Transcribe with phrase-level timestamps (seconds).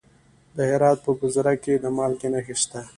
[0.55, 2.81] د هرات په ګذره کې د مالګې نښې شته.